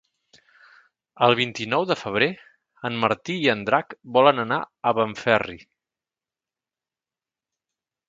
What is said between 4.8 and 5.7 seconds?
Benferri.